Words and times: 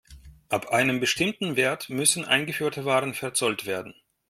Ab 0.49 0.69
einem 0.69 0.99
bestimmten 0.99 1.55
Wert 1.57 1.91
müssen 1.91 2.25
eingeführte 2.25 2.85
Waren 2.85 3.13
verzollt 3.13 3.67
werden. 3.67 3.93